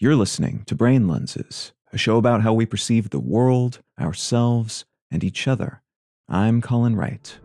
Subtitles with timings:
[0.00, 5.24] You're listening to Brain Lenses, a show about how we perceive the world, ourselves, and
[5.24, 5.82] each other.
[6.28, 7.36] I'm Colin Wright.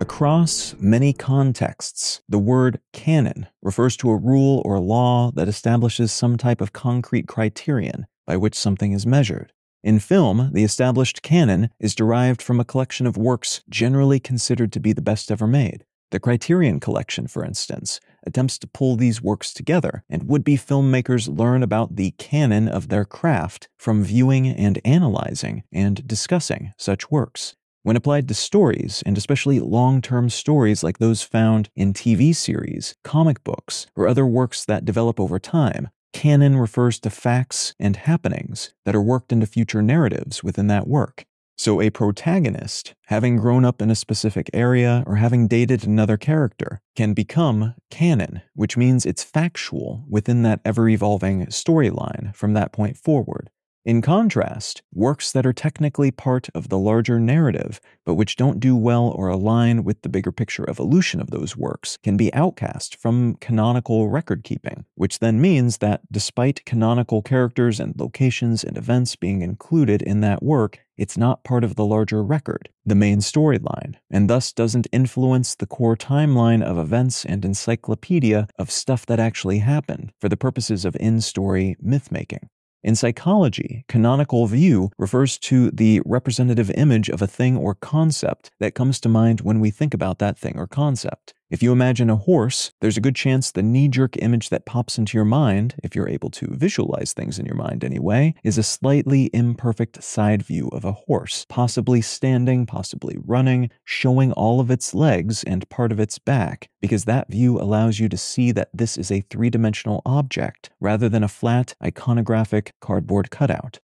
[0.00, 6.38] Across many contexts, the word canon refers to a rule or law that establishes some
[6.38, 9.52] type of concrete criterion by which something is measured.
[9.82, 14.80] In film, the established canon is derived from a collection of works generally considered to
[14.80, 15.84] be the best ever made.
[16.12, 21.34] The Criterion Collection, for instance, attempts to pull these works together, and would be filmmakers
[21.34, 27.56] learn about the canon of their craft from viewing and analyzing and discussing such works.
[27.82, 32.94] When applied to stories, and especially long term stories like those found in TV series,
[33.04, 38.74] comic books, or other works that develop over time, canon refers to facts and happenings
[38.84, 41.24] that are worked into future narratives within that work.
[41.62, 46.80] So, a protagonist, having grown up in a specific area or having dated another character,
[46.96, 52.96] can become canon, which means it's factual within that ever evolving storyline from that point
[52.96, 53.50] forward.
[53.82, 58.76] In contrast, works that are technically part of the larger narrative, but which don't do
[58.76, 63.36] well or align with the bigger picture evolution of those works, can be outcast from
[63.36, 69.40] canonical record keeping, which then means that despite canonical characters and locations and events being
[69.40, 74.28] included in that work, it's not part of the larger record, the main storyline, and
[74.28, 80.12] thus doesn't influence the core timeline of events and encyclopedia of stuff that actually happened
[80.20, 82.50] for the purposes of in story myth making.
[82.82, 88.74] In psychology, canonical view refers to the representative image of a thing or concept that
[88.74, 91.34] comes to mind when we think about that thing or concept.
[91.50, 94.98] If you imagine a horse, there's a good chance the knee jerk image that pops
[94.98, 98.62] into your mind, if you're able to visualize things in your mind anyway, is a
[98.62, 104.94] slightly imperfect side view of a horse, possibly standing, possibly running, showing all of its
[104.94, 108.96] legs and part of its back, because that view allows you to see that this
[108.96, 113.80] is a three dimensional object rather than a flat, iconographic cardboard cutout.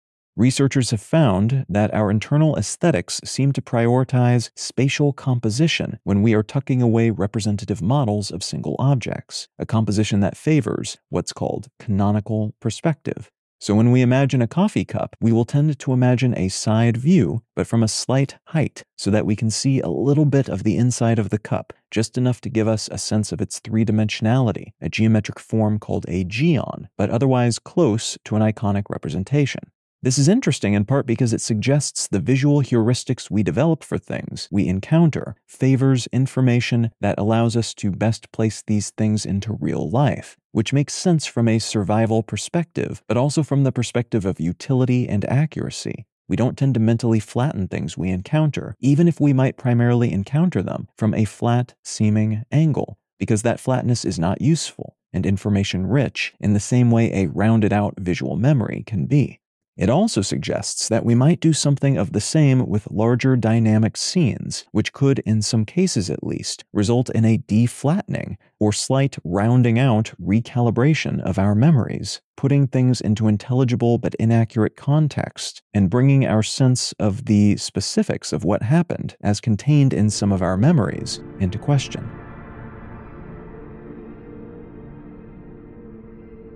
[0.41, 6.42] Researchers have found that our internal aesthetics seem to prioritize spatial composition when we are
[6.42, 13.31] tucking away representative models of single objects, a composition that favors what's called canonical perspective.
[13.59, 17.43] So when we imagine a coffee cup, we will tend to imagine a side view,
[17.54, 20.78] but from a slight height, so that we can see a little bit of the
[20.78, 24.72] inside of the cup, just enough to give us a sense of its three dimensionality,
[24.81, 29.70] a geometric form called a geon, but otherwise close to an iconic representation.
[30.03, 34.49] This is interesting in part because it suggests the visual heuristics we develop for things
[34.50, 40.38] we encounter favors information that allows us to best place these things into real life,
[40.53, 45.27] which makes sense from a survival perspective, but also from the perspective of utility and
[45.27, 46.06] accuracy.
[46.27, 50.62] We don't tend to mentally flatten things we encounter, even if we might primarily encounter
[50.62, 56.32] them from a flat seeming angle, because that flatness is not useful and information rich
[56.41, 59.39] in the same way a rounded out visual memory can be.
[59.80, 64.66] It also suggests that we might do something of the same with larger dynamic scenes,
[64.72, 70.12] which could, in some cases at least, result in a deflattening or slight rounding out
[70.22, 76.92] recalibration of our memories, putting things into intelligible but inaccurate context, and bringing our sense
[76.98, 82.19] of the specifics of what happened, as contained in some of our memories, into question.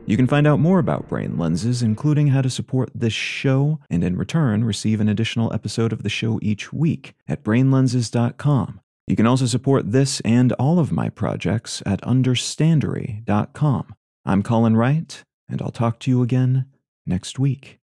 [0.07, 4.05] You can find out more about brain lenses, including how to support this show, and
[4.05, 8.81] in return, receive an additional episode of the show each week at brainlenses.com.
[9.07, 13.95] You can also support this and all of my projects at understandary.com.
[14.27, 16.67] I'm Colin Wright, and I'll talk to you again
[17.07, 17.81] next week.